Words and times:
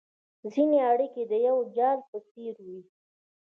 ځیني 0.53 0.79
اړیکي 0.91 1.23
د 1.31 1.33
یو 1.47 1.57
جال 1.75 1.99
په 2.09 2.17
څېر 2.29 2.55
وي 2.65 2.81